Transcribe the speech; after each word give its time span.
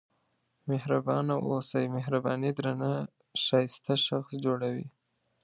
مهربانه 0.69 1.33
واوسئ 1.39 1.83
مهرباني 1.95 2.49
درنه 2.57 2.91
ښایسته 3.43 3.93
شخص 4.07 4.31
جوړوي. 4.45 4.87